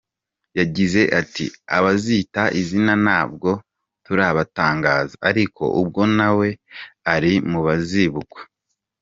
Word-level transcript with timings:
Yagize 0.59 1.01
ati: 1.21 1.45
"Abazita 1.77 2.43
izina 2.61 2.93
ntabwo 3.03 3.49
turabatangaza, 4.05 5.15
ariko 5.29 5.63
ubwo 5.81 6.01
na 6.17 6.29
we 6.37 6.47
ari 7.13 7.33
mu 7.51 7.59
bazibukwa. 7.67 8.39